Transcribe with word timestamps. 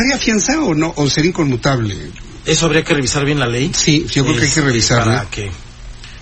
¿Sería 0.00 0.16
fianza 0.16 0.58
o 0.62 0.74
no? 0.74 0.94
¿O 0.96 1.10
sería 1.10 1.28
inconmutable? 1.28 1.94
Eso 2.46 2.64
habría 2.64 2.82
que 2.82 2.94
revisar 2.94 3.22
bien 3.26 3.38
la 3.38 3.46
ley. 3.46 3.70
Sí, 3.74 4.06
yo 4.10 4.24
creo 4.24 4.34
que 4.34 4.44
hay 4.46 4.50
que 4.50 4.62
revisarla. 4.62 5.16
Para 5.18 5.30
que, 5.30 5.50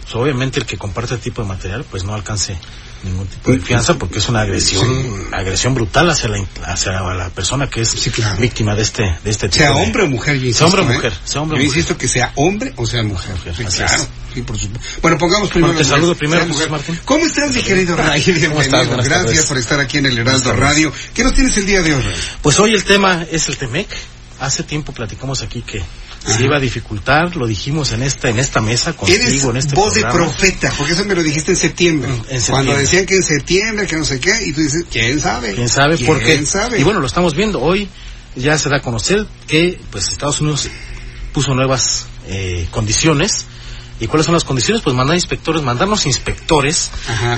pues, 0.02 0.14
obviamente, 0.16 0.58
el 0.58 0.66
que 0.66 0.76
comparte 0.76 1.14
este 1.14 1.30
tipo 1.30 1.42
de 1.42 1.48
material, 1.48 1.84
pues 1.88 2.02
no 2.02 2.12
alcance 2.12 2.58
ningún 3.04 3.26
tipo 3.28 3.52
de 3.52 3.60
fianza 3.60 3.94
porque 3.94 4.18
es 4.18 4.28
una 4.28 4.40
agresión, 4.42 4.84
Sí. 4.86 5.26
agresión 5.32 5.74
brutal 5.74 6.10
hacia 6.10 6.28
la, 6.28 6.44
hacia 6.66 6.92
la 7.00 7.28
persona 7.30 7.68
que 7.70 7.82
es 7.82 7.90
Sí, 7.90 8.10
claro. 8.10 8.36
víctima 8.38 8.74
de 8.74 8.82
este, 8.82 9.02
de 9.24 9.30
este 9.30 9.48
tipo 9.48 9.64
Sea 9.64 9.72
de- 9.74 9.82
hombre 9.82 10.02
o 10.02 10.06
mujer, 10.08 10.36
yo 10.38 10.46
insisto. 10.46 10.58
Sea 10.58 10.66
hombre 10.66 10.82
o 10.82 10.90
¿eh? 10.90 10.94
mujer, 10.96 11.12
sea 11.24 11.40
hombre 11.42 11.58
yo 11.58 11.64
mujer. 11.64 11.76
insisto 11.78 11.96
que 11.98 12.08
sea 12.08 12.32
hombre 12.34 12.72
o 12.76 12.86
sea 12.86 13.02
mujer. 13.02 13.34
Mujer, 13.36 13.54
Sí, 13.70 13.78
claro. 13.78 14.04
por 14.46 14.58
supuesto. 14.58 14.88
Bueno, 15.02 15.18
pongamos 15.18 15.48
primero. 15.50 15.72
Bueno, 15.72 15.86
te 15.86 15.94
saludo 15.94 16.14
primero, 16.16 16.46
mujer. 16.46 16.70
Martín. 16.70 16.98
¿Cómo 17.04 17.24
estás, 17.24 17.54
mi 17.54 17.62
querido 17.62 17.96
Ray? 17.96 18.22
Bienvenido. 18.22 18.60
estás? 18.60 18.88
Gracias 18.88 19.08
tardes. 19.08 19.44
por 19.46 19.58
estar 19.58 19.80
aquí 19.80 19.98
en 19.98 20.06
el 20.06 20.18
Heraldo. 20.18 20.52
Radio. 20.54 20.92
¿Qué 21.14 21.22
nos 21.24 21.34
tienes 21.34 21.56
el 21.56 21.66
día 21.66 21.82
de 21.82 21.94
hoy, 21.94 22.02
Ray? 22.02 22.14
Pues 22.42 22.58
hoy 22.58 22.74
el 22.74 22.84
tema 22.84 23.24
es 23.30 23.48
el 23.48 23.56
TEMEC. 23.56 23.88
Hace 24.40 24.62
tiempo 24.62 24.92
platicamos 24.92 25.42
aquí 25.42 25.62
que 25.62 25.82
se 26.26 26.44
iba 26.44 26.56
a 26.56 26.60
dificultar, 26.60 27.36
lo 27.36 27.46
dijimos 27.46 27.92
en 27.92 28.02
esta, 28.02 28.28
en 28.28 28.38
esta 28.38 28.60
mesa 28.60 28.94
contigo, 28.94 29.22
Eres 29.22 29.44
en 29.44 29.56
este 29.56 29.74
voz 29.74 29.94
de 29.94 30.02
profeta, 30.02 30.72
porque 30.76 30.92
eso 30.92 31.04
me 31.04 31.14
lo 31.14 31.22
dijiste 31.22 31.52
en 31.52 31.56
septiembre. 31.56 32.10
En 32.10 32.40
septiembre. 32.40 32.50
Cuando 32.50 32.76
decían 32.76 33.06
que 33.06 33.16
en 33.16 33.22
septiembre, 33.22 33.86
que 33.86 33.96
no 33.96 34.04
sé 34.04 34.20
qué, 34.20 34.34
y 34.44 34.52
tú 34.52 34.60
dices, 34.60 34.84
¿quién 34.90 35.20
sabe? 35.20 35.54
quién 35.54 35.68
sabe 35.68 35.96
por 35.98 36.18
qué 36.18 36.34
¿Quién 36.34 36.46
sabe? 36.46 36.80
y 36.80 36.82
bueno 36.82 37.00
lo 37.00 37.06
estamos 37.06 37.34
viendo 37.34 37.60
hoy 37.60 37.88
ya 38.36 38.58
se 38.58 38.68
da 38.68 38.76
a 38.76 38.82
conocer 38.82 39.26
que 39.46 39.80
pues 39.90 40.08
Estados 40.08 40.40
Unidos 40.40 40.68
puso 41.32 41.54
nuevas 41.54 42.06
eh, 42.26 42.66
condiciones 42.70 43.46
y 44.00 44.06
cuáles 44.06 44.26
son 44.26 44.34
las 44.34 44.44
condiciones 44.44 44.82
pues 44.82 44.94
mandar 44.94 45.16
inspectores 45.16 45.62
mandarnos 45.62 46.06
inspectores 46.06 46.90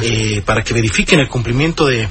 eh, 0.03 0.43
para 0.45 0.63
que 0.63 0.75
verifiquen 0.75 1.21
el 1.21 1.29
cumplimiento 1.29 1.87
de, 1.87 2.09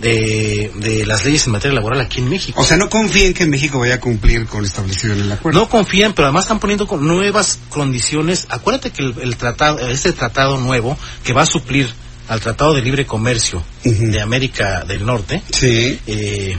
de 0.00 0.70
de 0.76 1.04
las 1.06 1.24
leyes 1.24 1.46
en 1.46 1.52
materia 1.52 1.74
laboral 1.74 2.00
aquí 2.00 2.20
en 2.20 2.28
México 2.28 2.60
O 2.60 2.64
sea, 2.64 2.76
no 2.76 2.88
confíen 2.88 3.34
que 3.34 3.46
México 3.46 3.78
vaya 3.78 3.96
a 3.96 4.00
cumplir 4.00 4.46
con 4.46 4.60
lo 4.62 4.66
establecido 4.66 5.12
en 5.14 5.20
el 5.20 5.32
acuerdo. 5.32 5.60
no 5.60 5.68
confían, 5.68 6.12
pero 6.14 6.26
además 6.26 6.44
están 6.44 6.58
poniendo 6.60 6.86
con 6.86 7.06
nuevas 7.06 7.58
condiciones. 7.68 8.46
Acuérdate 8.48 8.90
que 8.90 9.02
el, 9.02 9.14
el 9.20 9.36
tratado, 9.36 9.78
este 9.88 10.12
tratado 10.12 10.58
nuevo 10.58 10.96
que 11.24 11.32
va 11.32 11.42
a 11.42 11.46
suplir 11.46 11.88
al 12.28 12.40
Tratado 12.40 12.74
de 12.74 12.80
Libre 12.82 13.06
Comercio 13.06 13.62
de 13.84 14.20
América 14.20 14.84
del 14.84 15.04
Norte, 15.04 15.42
Sí. 15.52 15.98
eh, 16.06 16.56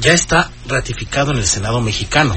ya 0.00 0.12
está 0.12 0.50
ratificado 0.68 1.30
en 1.32 1.38
el 1.38 1.46
Senado 1.46 1.80
mexicano. 1.80 2.36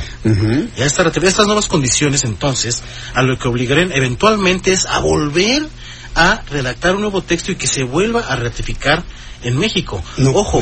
Ya 0.77 0.85
está 0.85 1.03
ratificado. 1.03 1.29
Estas 1.29 1.45
nuevas 1.47 1.65
condiciones, 1.67 2.23
entonces, 2.23 2.81
a 3.15 3.21
lo 3.23 3.37
que 3.39 3.47
obligarán 3.49 3.91
eventualmente 3.91 4.71
es 4.71 4.85
a 4.85 4.99
volver 4.99 5.63
a 6.15 6.41
redactar 6.49 6.95
un 6.95 7.01
nuevo 7.01 7.21
texto 7.23 7.51
y 7.51 7.55
que 7.55 7.67
se 7.67 7.83
vuelva 7.83 8.21
a 8.21 8.35
ratificar 8.35 9.03
en 9.43 9.57
México. 9.57 10.01
No 10.17 10.31
ojo, 10.31 10.61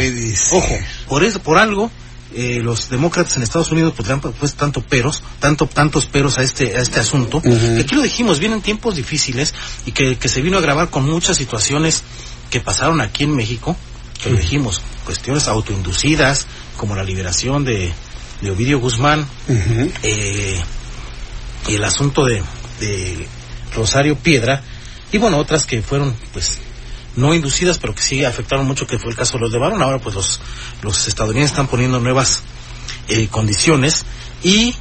ojo, 0.52 0.80
por 1.08 1.24
eso, 1.24 1.40
por 1.40 1.58
algo, 1.58 1.92
eh, 2.36 2.60
los 2.62 2.90
demócratas 2.90 3.38
en 3.38 3.44
Estados 3.44 3.72
Unidos 3.72 3.94
pues 4.40 4.54
tanto 4.56 4.82
peros, 4.82 5.24
tanto 5.40 5.66
tantos 5.68 6.06
peros 6.06 6.38
a 6.38 6.44
este 6.44 6.78
a 6.78 6.82
este 6.82 7.00
asunto. 7.00 7.42
Que 7.42 7.82
aquí 7.82 7.96
lo 7.96 8.02
dijimos, 8.02 8.40
vienen 8.40 8.62
tiempos 8.62 8.96
difíciles 8.96 9.54
y 9.86 9.92
que, 9.92 10.18
que 10.18 10.28
se 10.28 10.42
vino 10.42 10.58
a 10.58 10.62
grabar 10.62 10.90
con 10.90 11.10
muchas 11.10 11.38
situaciones 11.38 12.04
que 12.50 12.60
pasaron 12.60 13.02
aquí 13.02 13.24
en 13.24 13.36
México, 13.36 13.76
que 14.22 14.30
lo 14.30 14.38
dijimos, 14.38 14.82
cuestiones 15.06 15.48
autoinducidas, 15.48 16.48
como 16.78 16.96
la 16.96 17.04
liberación 17.04 17.64
de, 17.64 17.92
de 18.42 18.52
Ovidio 18.52 18.80
Guzmán, 18.80 19.28
eh, 20.04 20.62
y 21.68 21.76
el 21.76 21.84
asunto 21.84 22.26
de, 22.26 22.42
de 22.80 23.28
Rosario 23.74 24.16
Piedra, 24.18 24.62
y 25.12 25.18
bueno, 25.18 25.38
otras 25.38 25.66
que 25.66 25.82
fueron, 25.82 26.16
pues, 26.34 26.60
no 27.18 27.34
inducidas, 27.34 27.78
pero 27.80 27.94
que 27.94 28.02
sí 28.02 28.24
afectaron 28.24 28.66
mucho, 28.66 28.88
que 28.88 28.98
fue 28.98 29.10
el 29.12 29.18
caso 29.18 29.34
de 29.34 29.42
los 29.42 29.52
de 29.52 29.60
Barón. 29.60 29.82
Ahora, 29.82 30.00
pues, 30.00 30.16
los, 30.16 30.40
los 30.82 31.08
estadounidenses 31.08 31.52
están 31.52 31.68
poniendo 31.68 32.00
nuevas 32.00 32.44
eh, 33.10 33.28
condiciones, 33.28 34.06
y 34.44 34.74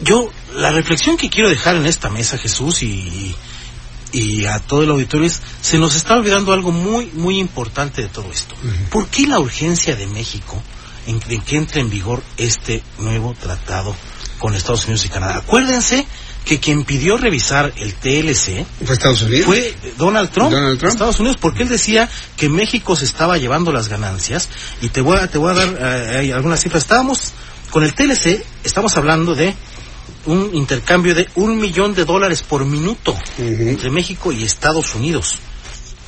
yo, 0.00 0.30
la 0.54 0.70
reflexión 0.70 1.16
que 1.16 1.30
quiero 1.30 1.48
dejar 1.48 1.76
en 1.76 1.86
esta 1.86 2.10
mesa, 2.10 2.38
Jesús, 2.38 2.82
y, 2.82 2.86
y, 2.86 3.36
y 4.12 4.44
a 4.46 4.58
todo 4.60 4.82
el 4.82 4.90
auditorio 4.90 5.26
es, 5.26 5.40
se 5.62 5.78
nos 5.78 5.96
está 5.96 6.14
olvidando 6.14 6.52
algo 6.52 6.70
muy, 6.70 7.06
muy 7.14 7.38
importante 7.38 8.02
de 8.02 8.08
todo 8.08 8.30
esto. 8.30 8.54
¿Por 8.90 9.08
qué 9.08 9.26
la 9.26 9.40
urgencia 9.40 9.96
de 9.96 10.06
México 10.06 10.62
en, 11.06 11.20
en 11.28 11.40
que 11.40 11.56
entre 11.56 11.80
en 11.80 11.90
vigor 11.90 12.22
este 12.36 12.82
nuevo 12.98 13.34
tratado 13.34 13.96
con 14.38 14.54
Estados 14.54 14.84
Unidos 14.84 15.06
y 15.06 15.08
Canadá? 15.08 15.38
Acuérdense 15.38 16.06
que 16.46 16.60
quien 16.60 16.84
pidió 16.84 17.18
revisar 17.18 17.74
el 17.76 17.94
TLC 17.94 18.64
¿Fue 18.84 18.94
Estados 18.94 19.20
Unidos? 19.22 19.46
fue 19.46 19.74
Donald 19.98 20.30
Trump, 20.30 20.52
Donald 20.52 20.78
Trump. 20.78 20.92
Estados 20.92 21.18
Unidos, 21.18 21.36
porque 21.40 21.64
él 21.64 21.68
decía 21.68 22.08
que 22.36 22.48
México 22.48 22.94
se 22.94 23.04
estaba 23.04 23.36
llevando 23.36 23.72
las 23.72 23.88
ganancias 23.88 24.48
y 24.80 24.88
te 24.88 25.00
voy 25.00 25.18
a, 25.18 25.26
te 25.26 25.38
voy 25.38 25.50
a 25.50 25.54
dar 25.54 26.24
eh, 26.24 26.32
algunas 26.32 26.60
cifras. 26.60 26.84
Estábamos 26.84 27.32
con 27.70 27.82
el 27.82 27.94
TLC, 27.94 28.44
estamos 28.62 28.96
hablando 28.96 29.34
de 29.34 29.54
un 30.26 30.50
intercambio 30.54 31.16
de 31.16 31.28
un 31.34 31.58
millón 31.58 31.94
de 31.94 32.04
dólares 32.04 32.42
por 32.42 32.64
minuto 32.64 33.18
entre 33.38 33.90
México 33.90 34.30
y 34.30 34.44
Estados 34.44 34.94
Unidos. 34.94 35.38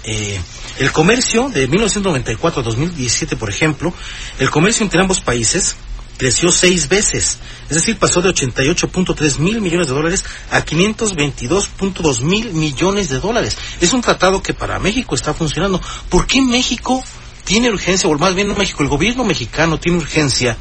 Eh, 0.05 0.41
el 0.78 0.93
comercio 0.93 1.49
de 1.49 1.66
1994 1.66 2.60
a 2.60 2.65
2017, 2.65 3.37
por 3.37 3.50
ejemplo, 3.50 3.93
el 4.38 4.50
comercio 4.50 4.84
entre 4.84 5.00
ambos 5.00 5.20
países 5.20 5.75
creció 6.19 6.51
seis 6.51 6.89
veces, 6.89 7.39
es 7.71 7.77
decir, 7.77 7.97
pasó 7.97 8.21
de 8.21 8.31
88.3 8.31 9.39
mil 9.39 9.61
millones 9.61 9.87
de 9.87 9.95
dólares 9.95 10.25
a 10.51 10.65
522.2 10.65 12.21
mil 12.21 12.53
millones 12.53 13.09
de 13.09 13.21
dólares. 13.21 13.56
Es 13.81 13.93
un 13.93 14.03
tratado 14.03 14.43
que 14.43 14.53
para 14.53 14.79
México 14.79 15.15
está 15.15 15.33
funcionando. 15.33 15.81
¿Por 16.11 16.27
qué 16.27 16.43
México 16.43 17.03
tiene 17.45 17.71
urgencia, 17.71 18.09
o 18.11 18.19
más 18.19 18.34
bien 18.34 18.49
no 18.49 18.55
México, 18.55 18.83
el 18.83 18.89
gobierno 18.89 19.25
mexicano 19.25 19.79
tiene 19.79 19.99
urgencia 19.99 20.56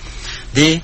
de 0.54 0.82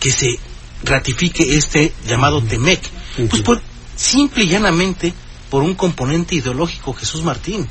que 0.00 0.12
se 0.12 0.38
ratifique 0.84 1.56
este 1.56 1.92
llamado 2.06 2.40
TEMEC? 2.40 2.80
Pues 3.28 3.42
por, 3.42 3.60
simple 3.96 4.44
y 4.44 4.48
llanamente 4.48 5.12
por 5.50 5.62
un 5.62 5.74
componente 5.74 6.36
ideológico, 6.36 6.94
Jesús 6.94 7.22
Martín. 7.22 7.68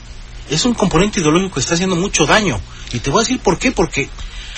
Es 0.50 0.66
un 0.66 0.74
componente 0.74 1.22
ideológico 1.22 1.56
que 1.56 1.60
está 1.62 1.76
haciendo 1.76 1.96
mucho 1.96 2.26
daño. 2.26 2.60
Y 2.92 3.00
te 3.00 3.10
voy 3.10 3.22
a 3.22 3.24
decir 3.24 3.40
por 3.40 3.58
qué, 3.58 3.72
porque 3.72 4.10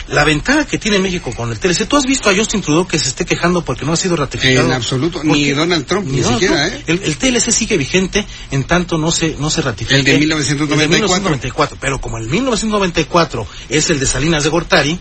la 0.07 0.23
ventaja 0.23 0.65
que 0.65 0.77
tiene 0.77 0.99
México 0.99 1.31
con 1.35 1.51
el 1.51 1.59
TLC, 1.59 1.87
tú 1.87 1.97
has 1.97 2.05
visto 2.05 2.29
a 2.29 2.35
Justin 2.35 2.61
Trudeau 2.61 2.87
que 2.87 2.99
se 2.99 3.09
esté 3.09 3.25
quejando 3.25 3.63
porque 3.63 3.85
no 3.85 3.93
ha 3.93 3.95
sido 3.95 4.15
ratificado. 4.15 4.67
En 4.67 4.73
absoluto, 4.73 5.19
¿Por 5.19 5.27
ni? 5.27 5.51
Donald 5.51 5.85
Trump, 5.85 6.07
ni 6.07 6.21
Donald 6.21 6.39
siquiera, 6.39 6.69
Trump. 6.69 6.89
¿eh? 6.89 6.93
El, 6.93 7.03
el 7.03 7.17
TLC 7.17 7.51
sigue 7.51 7.77
vigente 7.77 8.25
en 8.51 8.63
tanto 8.65 8.97
no 8.97 9.11
se, 9.11 9.35
no 9.39 9.49
se 9.49 9.61
ratifique. 9.61 9.99
El 9.99 10.05
de 10.05 10.17
1994. 10.17 10.83
El 10.83 10.89
de 10.89 10.97
1994. 10.97 11.77
Pero 11.79 12.01
como 12.01 12.17
el 12.17 12.27
1994 12.27 13.47
es 13.69 13.89
el 13.89 13.99
de 13.99 14.05
Salinas 14.05 14.43
de 14.43 14.49
Gortari, 14.49 14.99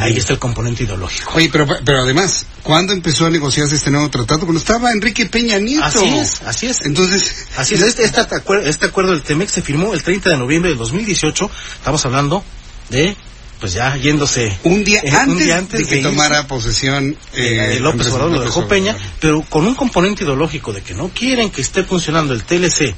ahí 0.00 0.16
está 0.16 0.32
el 0.32 0.38
componente 0.38 0.84
ideológico. 0.84 1.32
Oye, 1.34 1.48
pero, 1.52 1.66
pero 1.84 2.00
además, 2.00 2.46
¿cuándo 2.62 2.92
empezó 2.92 3.26
a 3.26 3.30
negociarse 3.30 3.76
este 3.76 3.90
nuevo 3.90 4.08
tratado? 4.10 4.40
Cuando 4.40 4.58
estaba 4.58 4.92
Enrique 4.92 5.26
Peña 5.26 5.58
Nieto. 5.58 5.84
Así 5.84 6.06
es, 6.06 6.42
así 6.42 6.66
es. 6.66 6.80
Entonces, 6.82 7.46
Así 7.56 7.74
es, 7.74 7.82
este, 7.82 8.04
este 8.04 8.20
este 8.64 8.86
acuerdo 8.86 9.12
del 9.12 9.22
TEMEC 9.22 9.48
se 9.48 9.62
firmó 9.62 9.94
el 9.94 10.02
30 10.02 10.30
de 10.30 10.36
noviembre 10.36 10.70
del 10.70 10.78
2018. 10.78 11.50
Estamos 11.78 12.04
hablando 12.06 12.44
de, 12.90 13.16
pues 13.64 13.72
ya 13.72 13.96
yéndose. 13.96 14.58
un 14.64 14.84
día, 14.84 15.00
eh, 15.02 15.10
antes, 15.10 15.38
de 15.80 15.86
que 15.86 15.96
irse, 15.96 16.02
tomara 16.10 16.46
posesión 16.46 17.16
eh, 17.32 17.76
eh, 17.76 17.80
López 17.80 18.08
Obrador 18.08 18.32
lo 18.32 18.40
dejó. 18.42 18.68
Peña, 18.68 18.94
pero 19.20 19.40
con 19.40 19.66
un 19.66 19.74
componente 19.74 20.22
ideológico 20.22 20.74
de 20.74 20.82
que 20.82 20.92
no 20.92 21.08
quieren 21.08 21.48
que 21.48 21.62
esté 21.62 21.82
funcionando 21.82 22.34
el 22.34 22.44
TLC 22.44 22.94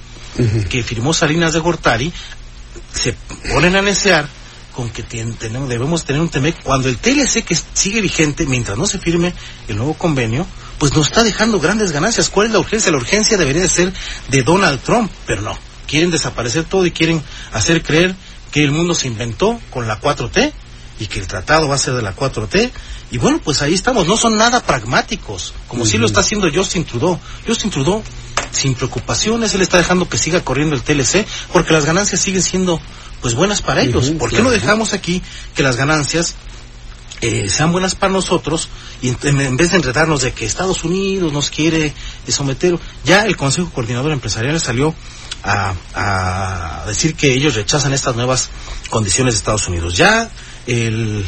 que 0.68 0.82
firmó 0.82 1.14
Salinas 1.14 1.52
de 1.52 1.60
Gortari, 1.60 2.12
se 2.92 3.14
ponen 3.52 3.76
a 3.76 3.80
necear 3.82 4.26
con 4.74 4.90
que 4.90 5.04
tien- 5.04 5.36
tenemos, 5.38 5.68
debemos 5.68 6.04
tener 6.04 6.20
un 6.20 6.30
TEMEC 6.30 6.60
cuando 6.64 6.88
el 6.88 6.98
TLC 6.98 7.44
que 7.44 7.56
sigue 7.72 8.00
vigente, 8.00 8.44
mientras 8.44 8.76
no 8.76 8.86
se 8.86 8.98
firme 8.98 9.34
el 9.68 9.76
nuevo 9.76 9.94
convenio, 9.94 10.48
pues 10.78 10.94
nos 10.94 11.06
está 11.06 11.22
dejando 11.22 11.60
grandes 11.60 11.92
ganancias. 11.92 12.28
¿Cuál 12.28 12.48
es 12.48 12.52
la 12.54 12.58
urgencia? 12.58 12.90
La 12.90 12.98
urgencia 12.98 13.36
debería 13.38 13.62
de 13.62 13.68
ser 13.68 13.92
de 14.30 14.42
Donald 14.42 14.80
Trump, 14.80 15.12
pero 15.26 15.42
no. 15.42 15.56
Quieren 15.86 16.10
desaparecer 16.10 16.64
todo 16.64 16.84
y 16.86 16.90
quieren 16.90 17.22
hacer 17.52 17.84
creer 17.84 18.16
que 18.56 18.64
el 18.64 18.72
mundo 18.72 18.94
se 18.94 19.06
inventó 19.06 19.60
con 19.68 19.86
la 19.86 20.00
4T 20.00 20.50
y 20.98 21.08
que 21.08 21.20
el 21.20 21.26
tratado 21.26 21.68
va 21.68 21.74
a 21.74 21.78
ser 21.78 21.92
de 21.92 22.00
la 22.00 22.16
4T. 22.16 22.70
Y 23.10 23.18
bueno, 23.18 23.38
pues 23.44 23.60
ahí 23.60 23.74
estamos. 23.74 24.06
No 24.06 24.16
son 24.16 24.38
nada 24.38 24.62
pragmáticos, 24.62 25.52
como 25.68 25.84
sí 25.84 25.98
lo 25.98 26.06
está 26.06 26.20
haciendo 26.20 26.48
Justin 26.50 26.86
Trudeau. 26.86 27.20
Justin 27.46 27.70
Trudeau, 27.70 28.02
sin 28.52 28.72
preocupaciones, 28.72 29.52
él 29.52 29.60
está 29.60 29.76
dejando 29.76 30.08
que 30.08 30.16
siga 30.16 30.42
corriendo 30.42 30.74
el 30.74 30.80
TLC 30.80 31.26
porque 31.52 31.74
las 31.74 31.84
ganancias 31.84 32.18
siguen 32.18 32.42
siendo 32.42 32.80
pues 33.20 33.34
buenas 33.34 33.60
para 33.60 33.82
ellos. 33.82 34.08
¿Por 34.12 34.30
qué 34.30 34.40
no 34.40 34.48
dejamos 34.48 34.94
aquí 34.94 35.20
que 35.54 35.62
las 35.62 35.76
ganancias 35.76 36.34
eh, 37.20 37.50
sean 37.50 37.72
buenas 37.72 37.94
para 37.94 38.14
nosotros 38.14 38.70
y 39.02 39.08
en, 39.08 39.38
en 39.38 39.56
vez 39.58 39.72
de 39.72 39.76
enredarnos 39.76 40.22
de 40.22 40.32
que 40.32 40.46
Estados 40.46 40.82
Unidos 40.82 41.30
nos 41.30 41.50
quiere 41.50 41.92
someter, 42.26 42.78
ya 43.04 43.26
el 43.26 43.36
Consejo 43.36 43.70
Coordinador 43.70 44.12
Empresarial 44.12 44.58
salió 44.62 44.94
a, 45.42 45.74
a 45.94 46.84
decir 46.86 47.14
que 47.14 47.32
ellos 47.32 47.54
rechazan 47.54 47.92
estas 47.92 48.16
nuevas 48.16 48.50
condiciones 48.90 49.34
de 49.34 49.38
Estados 49.38 49.68
Unidos. 49.68 49.96
Ya 49.96 50.30
el 50.66 51.24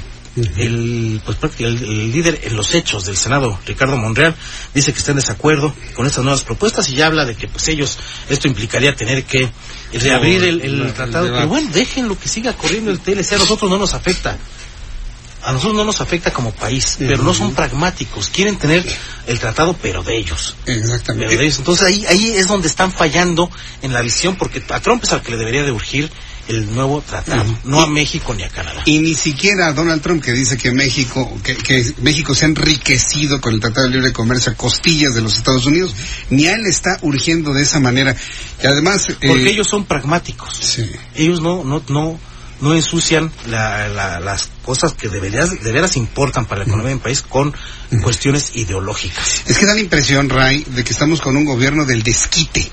el, 0.56 1.20
pues, 1.24 1.38
el, 1.58 1.66
el, 1.66 2.12
líder 2.12 2.40
en 2.44 2.56
los 2.56 2.74
hechos 2.74 3.04
del 3.04 3.16
Senado, 3.16 3.58
Ricardo 3.66 3.96
Monreal, 3.96 4.34
dice 4.74 4.92
que 4.92 4.98
está 4.98 5.12
en 5.12 5.16
desacuerdo 5.16 5.74
con 5.94 6.06
estas 6.06 6.24
nuevas 6.24 6.42
propuestas 6.42 6.88
y 6.90 6.96
ya 6.96 7.06
habla 7.06 7.24
de 7.24 7.34
que 7.34 7.48
pues 7.48 7.66
ellos, 7.68 7.98
esto 8.28 8.48
implicaría 8.48 8.94
tener 8.94 9.24
que 9.24 9.50
reabrir 9.92 10.44
el, 10.44 10.92
tratado. 10.94 11.26
Pero 11.32 11.48
bueno, 11.48 11.70
dejen 11.72 12.08
lo 12.08 12.18
que 12.18 12.28
siga 12.28 12.52
corriendo 12.54 12.90
el 12.90 13.00
TLC, 13.00 13.32
a 13.32 13.38
nosotros 13.38 13.70
no 13.70 13.78
nos 13.78 13.94
afecta. 13.94 14.38
A 15.48 15.52
nosotros 15.52 15.76
no 15.76 15.84
nos 15.86 16.02
afecta 16.02 16.30
como 16.30 16.52
país, 16.52 16.84
uh 16.84 17.04
-huh. 17.04 17.08
pero 17.08 17.22
no 17.22 17.32
son 17.32 17.54
pragmáticos, 17.54 18.28
quieren 18.28 18.58
tener 18.58 18.84
el 19.26 19.38
tratado, 19.38 19.74
pero 19.80 20.02
de 20.02 20.18
ellos. 20.18 20.54
Exactamente. 20.66 21.28
Pero 21.28 21.40
de 21.40 21.46
ellos. 21.46 21.58
Entonces 21.60 21.86
ahí, 21.86 22.04
ahí 22.06 22.28
es 22.36 22.48
donde 22.48 22.68
están 22.68 22.92
fallando 22.92 23.50
en 23.80 23.94
la 23.94 24.02
visión, 24.02 24.36
porque 24.36 24.62
a 24.68 24.80
Trump 24.80 25.02
es 25.04 25.12
al 25.14 25.22
que 25.22 25.30
le 25.30 25.38
debería 25.38 25.62
de 25.62 25.72
urgir 25.72 26.10
el 26.48 26.74
nuevo 26.74 27.00
tratado, 27.00 27.44
uh 27.44 27.46
-huh. 27.46 27.64
no 27.64 27.80
a 27.80 27.86
México 27.86 28.34
ni 28.34 28.42
a 28.42 28.50
Canadá. 28.50 28.82
Y 28.84 28.98
ni 28.98 29.14
siquiera 29.14 29.68
a 29.68 29.72
Donald 29.72 30.02
Trump 30.02 30.22
que 30.22 30.32
dice 30.32 30.58
que 30.58 30.70
México, 30.70 31.40
que, 31.42 31.56
que, 31.56 31.94
México 32.02 32.34
se 32.34 32.44
ha 32.44 32.48
enriquecido 32.48 33.40
con 33.40 33.54
el 33.54 33.60
Tratado 33.60 33.86
de 33.88 33.94
Libre 33.94 34.12
Comercio 34.12 34.52
a 34.52 34.54
costillas 34.54 35.14
de 35.14 35.22
los 35.22 35.34
Estados 35.34 35.64
Unidos, 35.64 35.94
ni 36.28 36.46
a 36.46 36.52
él 36.52 36.66
está 36.66 36.98
urgiendo 37.00 37.54
de 37.54 37.62
esa 37.62 37.80
manera. 37.80 38.14
Y 38.62 38.66
además... 38.66 39.06
Porque 39.06 39.48
eh, 39.48 39.52
ellos 39.52 39.66
son 39.66 39.86
pragmáticos. 39.86 40.58
Sí. 40.60 40.84
Ellos 41.14 41.40
no, 41.40 41.64
no, 41.64 41.82
no, 41.88 42.20
no 42.60 42.74
ensucian 42.74 43.32
la, 43.46 43.88
la, 43.88 44.20
las 44.20 44.48
cosas 44.64 44.94
que 44.94 45.08
deberías, 45.08 45.62
de 45.62 45.72
veras 45.72 45.96
importan 45.96 46.46
para 46.46 46.60
la 46.60 46.66
economía 46.66 46.90
del 46.90 47.00
país 47.00 47.22
con 47.22 47.52
-huh. 47.52 48.02
cuestiones 48.02 48.56
ideológicas. 48.56 49.42
Es 49.46 49.58
que 49.58 49.66
da 49.66 49.74
la 49.74 49.80
impresión, 49.80 50.28
Ray, 50.28 50.64
de 50.68 50.84
que 50.84 50.92
estamos 50.92 51.20
con 51.20 51.36
un 51.36 51.44
gobierno 51.44 51.84
del 51.84 52.02
desquite, 52.02 52.68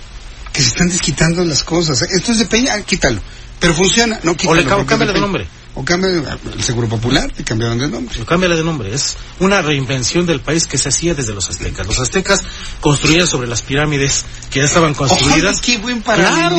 que 0.52 0.62
se 0.62 0.68
están 0.70 0.90
desquitando 0.90 1.44
las 1.44 1.64
cosas. 1.64 2.02
Esto 2.02 2.32
es 2.32 2.40
de 2.40 2.46
Peña, 2.46 2.82
quítalo. 2.82 3.22
Pero 3.60 3.74
funciona, 3.74 4.20
no 4.24 4.36
quítalo. 4.36 4.52
O 4.52 4.56
le 4.56 4.66
cambia, 4.66 4.86
cámbiale 4.86 5.14
de 5.14 5.20
nombre. 5.20 5.48
O 5.76 5.84
cambia 5.84 6.10
el 6.10 6.64
Seguro 6.64 6.88
Popular 6.88 7.32
y 7.38 7.44
cambiaron 7.44 7.78
de 7.78 7.90
nombre. 7.90 8.22
O 8.22 8.26
cámbiale 8.26 8.56
de 8.56 8.64
nombre. 8.64 8.94
Es 8.94 9.18
una 9.40 9.62
reinvención 9.62 10.26
del 10.26 10.40
país 10.40 10.68
que 10.68 10.78
se 10.78 10.88
hacía 10.88 11.14
desde 11.14 11.34
los 11.34 11.50
aztecas. 11.50 11.86
Los 11.86 12.00
aztecas 12.00 12.42
construían 12.80 13.28
sobre 13.28 13.48
las 13.48 13.62
pirámides 13.62 14.24
que 14.50 14.60
ya 14.60 14.66
estaban 14.66 14.94
construidas. 14.94 15.58
¡Oh, 15.58 15.62
qué 15.62 15.78
buen 15.78 16.02
claro, 16.02 16.56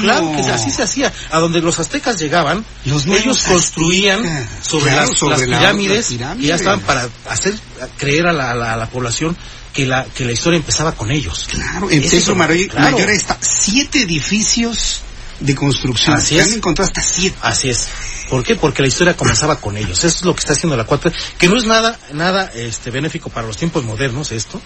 claro, 0.00 0.32
que 0.32 0.42
así 0.50 0.70
se 0.70 0.82
hacía. 0.82 1.12
A 1.30 1.38
donde 1.38 1.60
los 1.62 1.78
aztecas 1.78 2.18
llegaban, 2.18 2.64
los 2.84 3.06
ellos 3.06 3.42
construían 3.42 4.26
aztecas. 4.26 4.66
sobre, 4.66 4.92
claro, 4.92 5.08
las, 5.08 5.18
sobre 5.18 5.46
las, 5.46 5.58
pirámides, 5.58 6.10
la, 6.10 6.16
pirámides 6.16 6.42
que 6.42 6.48
ya 6.48 6.54
estaban 6.56 6.80
para 6.80 7.08
hacer 7.28 7.54
creer 7.96 8.26
a 8.26 8.32
la, 8.34 8.50
a 8.50 8.54
la, 8.54 8.74
a 8.74 8.76
la 8.76 8.90
población 8.90 9.34
que 9.72 9.86
la, 9.86 10.04
que 10.04 10.24
la 10.24 10.32
historia 10.32 10.58
empezaba 10.58 10.92
con 10.92 11.10
ellos. 11.10 11.46
Claro, 11.50 11.90
en 11.90 12.02
Centro 12.08 12.34
Mayor, 12.34 12.68
claro. 12.68 12.90
Mayor 12.90 13.10
está 13.10 13.38
siete 13.40 14.02
edificios 14.02 15.00
de 15.40 15.54
construcción. 15.54 16.16
Así 16.16 16.38
es. 16.38 16.46
han 16.46 16.54
encontrado 16.54 16.88
hasta 16.88 17.00
siete. 17.00 17.36
Así 17.42 17.70
es. 17.70 17.88
¿Por 18.28 18.42
qué? 18.44 18.56
Porque 18.56 18.82
la 18.82 18.88
historia 18.88 19.16
comenzaba 19.16 19.60
con 19.60 19.76
ellos. 19.76 19.98
Eso 19.98 20.06
es 20.06 20.24
lo 20.24 20.34
que 20.34 20.40
está 20.40 20.52
haciendo 20.52 20.76
la 20.76 20.84
cuatro, 20.84 21.10
que 21.38 21.48
no 21.48 21.56
es 21.56 21.64
nada, 21.64 21.98
nada, 22.12 22.50
este, 22.54 22.90
benéfico 22.90 23.30
para 23.30 23.46
los 23.46 23.56
tiempos 23.56 23.84
modernos 23.84 24.32
esto, 24.32 24.60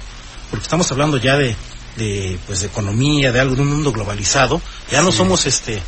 porque 0.50 0.64
estamos 0.64 0.90
hablando 0.90 1.16
ya 1.16 1.36
de, 1.36 1.56
de, 1.96 2.38
pues, 2.46 2.60
de 2.60 2.66
economía, 2.66 3.32
de 3.32 3.40
algo, 3.40 3.54
de 3.54 3.62
un 3.62 3.68
mundo 3.68 3.92
globalizado. 3.92 4.60
Ya 4.90 5.00
sí. 5.00 5.04
no 5.04 5.12
somos, 5.12 5.46
este, 5.46 5.80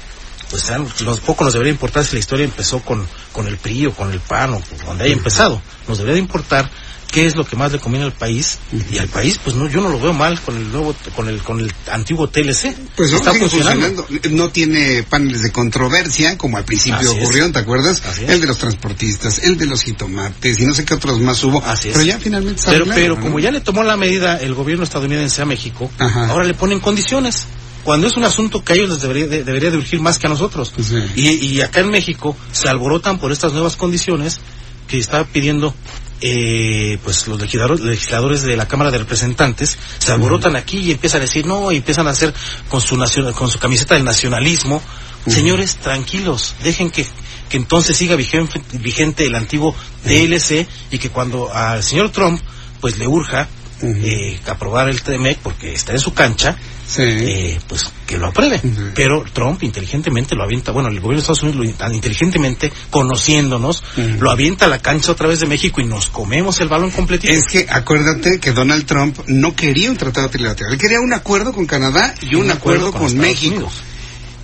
pues, 0.50 0.70
los 1.00 1.20
poco 1.20 1.44
nos 1.44 1.52
debería 1.52 1.72
importar 1.72 2.04
si 2.04 2.14
la 2.14 2.20
historia 2.20 2.44
empezó 2.44 2.80
con, 2.80 3.06
con 3.32 3.48
el 3.48 3.56
PRI 3.56 3.86
o 3.86 3.92
con 3.92 4.12
el 4.12 4.20
PAN 4.20 4.54
o 4.54 4.62
donde 4.86 5.04
haya 5.04 5.12
empezado. 5.12 5.60
Nos 5.88 5.98
debería 5.98 6.14
de 6.14 6.20
importar 6.20 6.70
qué 7.14 7.26
es 7.26 7.36
lo 7.36 7.46
que 7.46 7.54
más 7.54 7.70
le 7.70 7.78
conviene 7.78 8.04
al 8.04 8.12
país 8.12 8.58
uh 8.72 8.76
-huh. 8.76 8.94
y 8.94 8.98
al 8.98 9.06
país 9.06 9.38
pues 9.42 9.54
no 9.54 9.68
yo 9.68 9.80
no 9.80 9.88
lo 9.88 10.00
veo 10.00 10.12
mal 10.12 10.40
con 10.40 10.56
el 10.56 10.72
nuevo 10.72 10.96
con 11.14 11.28
el 11.28 11.40
con 11.44 11.60
el 11.60 11.72
antiguo 11.92 12.28
TLC 12.28 12.74
pues 12.96 13.12
no, 13.12 13.18
está 13.18 13.32
funcionando. 13.32 14.02
funcionando. 14.02 14.36
no 14.42 14.50
tiene 14.50 15.04
paneles 15.04 15.42
de 15.42 15.52
controversia 15.52 16.36
como 16.36 16.56
al 16.56 16.64
principio 16.64 16.98
Así 16.98 17.20
ocurrió 17.20 17.46
es. 17.46 17.52
te 17.52 17.58
acuerdas 17.60 18.02
el 18.26 18.40
de 18.40 18.46
los 18.48 18.58
transportistas 18.58 19.38
el 19.44 19.56
de 19.56 19.66
los 19.66 19.82
jitomates 19.84 20.58
y 20.58 20.66
no 20.66 20.74
sé 20.74 20.84
qué 20.84 20.94
otros 20.94 21.20
más 21.20 21.42
hubo 21.44 21.62
Así 21.64 21.90
pero 21.92 22.02
ya 22.04 22.18
finalmente 22.18 22.58
está 22.58 22.72
pero, 22.72 22.86
pero 22.86 23.14
¿no? 23.14 23.20
como 23.20 23.38
ya 23.38 23.52
le 23.52 23.60
tomó 23.60 23.84
la 23.84 23.96
medida 23.96 24.36
el 24.40 24.54
gobierno 24.54 24.82
estadounidense 24.82 25.40
a 25.40 25.44
México 25.44 25.88
Ajá. 25.98 26.26
ahora 26.30 26.44
le 26.44 26.54
ponen 26.54 26.80
condiciones 26.80 27.44
cuando 27.84 28.08
es 28.08 28.16
un 28.16 28.24
asunto 28.24 28.64
que 28.64 28.72
a 28.72 28.76
ellos 28.76 28.90
les 28.90 29.02
debería 29.02 29.26
de, 29.28 29.44
debería 29.44 29.70
de 29.70 29.76
urgir 29.76 30.00
más 30.00 30.18
que 30.18 30.26
a 30.26 30.30
nosotros 30.30 30.72
sí. 30.76 30.96
y, 31.14 31.28
y 31.46 31.60
acá 31.60 31.78
en 31.78 31.90
México 31.90 32.36
se 32.50 32.68
alborotan 32.68 33.20
por 33.20 33.30
estas 33.30 33.52
nuevas 33.52 33.76
condiciones 33.76 34.40
que 34.88 34.98
está 34.98 35.24
pidiendo 35.24 35.74
eh, 36.20 36.98
pues 37.02 37.26
los 37.26 37.40
legisladores, 37.40 37.84
legisladores, 37.84 38.42
de 38.42 38.56
la 38.56 38.66
Cámara 38.66 38.90
de 38.90 38.98
Representantes 38.98 39.76
se 39.98 40.12
alborotan 40.12 40.56
aquí 40.56 40.78
y 40.78 40.92
empiezan 40.92 41.20
a 41.20 41.24
decir 41.24 41.46
no 41.46 41.72
y 41.72 41.76
empiezan 41.76 42.06
a 42.06 42.10
hacer 42.10 42.32
con 42.68 42.80
su 42.80 42.96
nacional, 42.96 43.34
con 43.34 43.50
su 43.50 43.58
camiseta 43.58 43.94
del 43.94 44.04
nacionalismo. 44.04 44.76
Uh 44.76 45.30
-huh. 45.30 45.34
Señores, 45.34 45.76
tranquilos, 45.76 46.54
dejen 46.62 46.90
que, 46.90 47.06
que 47.48 47.56
entonces 47.56 47.96
siga 47.96 48.16
vigente, 48.16 48.60
vigente 48.72 49.26
el 49.26 49.34
antiguo 49.34 49.74
DLC 50.04 50.66
y 50.90 50.98
que 50.98 51.10
cuando 51.10 51.52
al 51.52 51.82
señor 51.82 52.10
Trump 52.10 52.40
pues 52.80 52.98
le 52.98 53.06
urja 53.06 53.48
uh 53.82 53.86
eh, 53.86 54.40
aprobar 54.46 54.88
el 54.88 55.02
TMEC 55.02 55.38
porque 55.38 55.72
está 55.72 55.92
en 55.92 56.00
su 56.00 56.14
cancha, 56.14 56.56
sí. 56.86 57.02
eh, 57.02 57.60
pues 57.68 57.92
que 58.06 58.18
lo 58.18 58.26
apruebe. 58.28 58.60
Uh 58.62 58.68
-huh. 58.68 58.92
Pero 58.94 59.24
Trump 59.32 59.62
inteligentemente 59.62 60.34
lo 60.34 60.42
avienta, 60.44 60.72
bueno, 60.72 60.88
el 60.88 61.00
gobierno 61.00 61.16
de 61.16 61.20
Estados 61.20 61.42
Unidos 61.42 61.76
lo, 61.78 61.94
inteligentemente, 61.94 62.72
conociéndonos, 62.90 63.82
uh 63.96 64.00
-huh. 64.00 64.18
lo 64.18 64.30
avienta 64.30 64.66
a 64.66 64.68
la 64.68 64.78
cancha 64.78 65.12
otra 65.12 65.28
vez 65.28 65.40
de 65.40 65.46
México 65.46 65.80
y 65.80 65.84
nos 65.84 66.10
comemos 66.10 66.60
el 66.60 66.68
balón 66.68 66.90
completito. 66.90 67.32
Es 67.32 67.46
que 67.46 67.66
acuérdate 67.68 68.38
que 68.40 68.52
Donald 68.52 68.84
Trump 68.86 69.18
no 69.26 69.54
quería 69.54 69.90
un 69.90 69.96
tratado 69.96 70.28
trilateral, 70.28 70.72
él 70.72 70.78
quería 70.78 71.00
un 71.00 71.12
acuerdo 71.12 71.52
con 71.52 71.66
Canadá 71.66 72.14
y 72.20 72.34
un, 72.34 72.44
un 72.44 72.50
acuerdo, 72.50 72.88
acuerdo, 72.88 72.92
con, 72.92 73.08
con 73.08 73.18
México. 73.18 73.54
Unidos. 73.54 73.72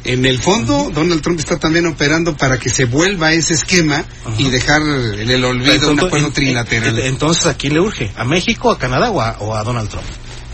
En 0.02 0.24
el 0.24 0.38
fondo, 0.38 0.78
uh 0.78 0.88
-huh. 0.88 0.92
Donald 0.94 1.20
Trump 1.20 1.38
está 1.38 1.58
también 1.58 1.84
operando 1.84 2.34
para 2.34 2.58
que 2.58 2.70
se 2.70 2.86
vuelva 2.86 3.34
ese 3.34 3.52
esquema 3.52 4.02
uh 4.24 4.30
-huh. 4.30 4.40
y 4.40 4.48
dejar 4.48 4.80
en 4.80 5.30
el 5.30 5.44
olvido 5.44 5.90
un 5.90 6.00
acuerdo 6.00 6.28
en, 6.28 6.32
trilateral. 6.32 6.98
En, 6.98 7.06
entonces, 7.06 7.44
¿a 7.44 7.54
quién 7.54 7.74
le 7.74 7.80
urge? 7.80 8.10
¿A 8.16 8.24
México, 8.24 8.70
a 8.70 8.78
Canadá 8.78 9.10
o 9.10 9.20
a, 9.20 9.36
o 9.40 9.54
a 9.54 9.62
Donald 9.62 9.90
Trump? 9.90 10.06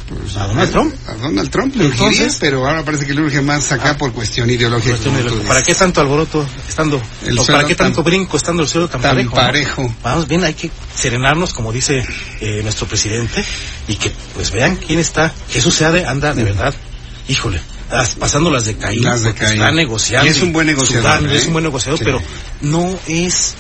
Pues, 0.09 0.37
a 0.37 0.47
Donald 0.47 0.71
Trump. 0.71 0.95
A 1.09 1.15
Donald 1.15 1.51
Trump 1.51 1.75
le 1.75 1.87
urgiría, 1.87 2.29
pero 2.39 2.67
ahora 2.67 2.85
parece 2.85 3.07
que 3.07 3.15
le 3.15 3.23
urge 3.23 3.41
más 3.41 3.73
acá 3.73 3.91
ah, 3.91 3.99
por 3.99 4.13
cuestión 4.13 4.49
ideológica. 4.49 4.91
Cuestión 4.91 5.15
ideológica. 5.15 5.49
¿Para 5.49 5.63
qué 5.63 5.75
tanto 5.75 6.01
alboroto 6.01 6.47
estando? 6.69 7.03
El 7.25 7.37
¿Para 7.39 7.67
qué 7.67 7.75
tanto 7.75 7.97
tan, 7.97 8.05
brinco 8.05 8.37
estando 8.37 8.63
el 8.63 8.69
suelo 8.69 8.89
tan, 8.89 9.01
tan 9.01 9.17
parejo? 9.17 9.35
parejo. 9.35 9.83
¿no? 9.83 9.97
Vamos 10.05 10.29
bien, 10.29 10.45
hay 10.45 10.55
que 10.55 10.71
serenarnos, 10.95 11.53
como 11.53 11.73
dice 11.73 12.07
eh, 12.41 12.61
nuestro 12.63 12.87
presidente, 12.87 13.45
y 13.89 13.97
que 13.97 14.13
pues 14.35 14.53
vean 14.53 14.77
quién 14.77 15.01
está. 15.01 15.33
Jesús 15.51 15.75
Seade 15.75 16.07
anda 16.07 16.35
de 16.35 16.45
verdad, 16.45 16.73
híjole, 17.29 17.61
pasando 18.19 18.51
las 18.51 18.65
de 18.65 18.77
Caín, 18.77 19.03
las 19.03 19.23
de 19.23 19.35
Caín. 19.35 19.61
está 19.61 19.73
negociando. 19.73 20.27
Y 20.27 20.31
es 20.31 20.43
un 20.43 20.53
buen 20.53 20.69
negociador. 20.69 21.19
Sudán, 21.19 21.31
¿eh? 21.31 21.37
Es 21.37 21.47
un 21.47 21.53
buen 21.53 21.65
negociador, 21.65 21.99
sí. 21.99 22.05
pero 22.05 22.23
no 22.61 22.97
es 23.09 23.55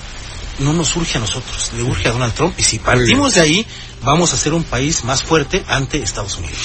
no 0.58 0.72
nos 0.72 0.94
urge 0.96 1.18
a 1.18 1.20
nosotros, 1.20 1.70
le 1.76 1.82
urge 1.82 2.08
a 2.08 2.12
Donald 2.12 2.34
Trump. 2.34 2.54
Y 2.58 2.62
si 2.62 2.78
partimos 2.78 3.34
de 3.34 3.40
ahí, 3.40 3.66
vamos 4.02 4.32
a 4.32 4.36
ser 4.36 4.54
un 4.54 4.64
país 4.64 5.04
más 5.04 5.22
fuerte 5.22 5.64
ante 5.68 6.02
Estados 6.02 6.36
Unidos. 6.36 6.58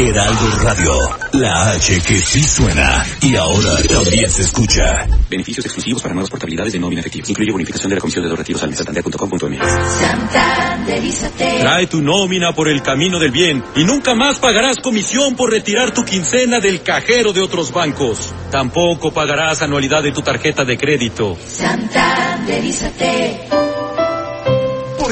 Heraldo 0.00 0.48
Radio, 0.62 0.92
la 1.32 1.72
H 1.72 2.00
que 2.06 2.20
sí 2.20 2.44
suena 2.44 3.04
y 3.20 3.34
ahora 3.34 3.82
también 3.82 4.30
se 4.30 4.42
escucha. 4.42 5.08
Beneficios 5.28 5.66
exclusivos 5.66 6.00
para 6.00 6.14
nuevas 6.14 6.30
portabilidades 6.30 6.72
de 6.72 6.78
nómina 6.78 7.00
efectiva. 7.00 7.26
Incluye 7.28 7.50
bonificación 7.50 7.90
de 7.90 7.96
la 7.96 8.00
comisión 8.00 8.22
de 8.22 8.30
los 8.30 8.38
retiros 8.38 8.62
al 8.62 8.72
santander.com.mx. 8.76 9.60
Trae 11.60 11.88
tu 11.88 12.00
nómina 12.00 12.52
por 12.52 12.68
el 12.68 12.80
camino 12.80 13.18
del 13.18 13.32
bien 13.32 13.64
y 13.74 13.82
nunca 13.82 14.14
más 14.14 14.38
pagarás 14.38 14.76
comisión 14.76 15.34
por 15.34 15.50
retirar 15.50 15.92
tu 15.92 16.04
quincena 16.04 16.60
del 16.60 16.82
cajero 16.82 17.32
de 17.32 17.40
otros 17.40 17.72
bancos. 17.72 18.32
Tampoco 18.52 19.10
pagarás 19.10 19.62
anualidad 19.62 20.04
de 20.04 20.12
tu 20.12 20.22
tarjeta 20.22 20.64
de 20.64 20.78
crédito. 20.78 21.36
Santanderízate. 21.44 23.77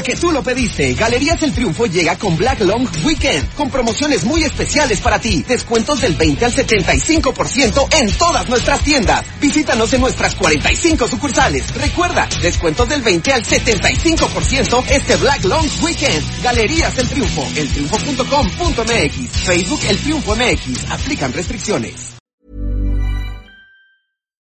Porque 0.07 0.21
tú 0.21 0.31
lo 0.31 0.41
pediste, 0.41 0.93
Galerías 0.93 1.43
El 1.43 1.51
Triunfo 1.51 1.85
llega 1.85 2.17
con 2.17 2.37
Black 2.37 2.61
Long 2.61 2.87
Weekend, 3.03 3.53
con 3.55 3.69
promociones 3.69 4.23
muy 4.23 4.41
especiales 4.41 5.01
para 5.01 5.19
ti. 5.19 5.43
Descuentos 5.45 5.99
del 5.99 6.15
20 6.15 6.45
al 6.45 6.53
75% 6.53 7.93
en 7.93 8.17
todas 8.17 8.47
nuestras 8.47 8.79
tiendas. 8.85 9.25
Visítanos 9.41 9.91
en 9.91 9.99
nuestras 9.99 10.33
45 10.35 11.09
sucursales. 11.09 11.75
Recuerda, 11.75 12.25
descuentos 12.41 12.87
del 12.87 13.01
20 13.01 13.33
al 13.33 13.43
75% 13.43 14.85
este 14.91 15.17
Black 15.17 15.43
Long 15.43 15.67
Weekend. 15.81 16.41
Galerías 16.41 16.97
El 16.97 17.09
Triunfo, 17.09 17.45
eltriunfo.com.mx, 17.57 19.43
Facebook 19.43 19.81
El 19.89 19.97
Triunfo 19.97 20.37
MX. 20.37 20.89
Aplican 20.89 21.33
restricciones. 21.33 22.15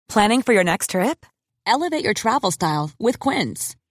Planning 0.08 0.42
for 0.42 0.52
your 0.52 0.64
next 0.64 0.90
trip? 0.90 1.24
Elevate 1.66 2.04
your 2.04 2.12
travel 2.12 2.50
style 2.50 2.90
with 2.98 3.18
Quince. 3.18 3.74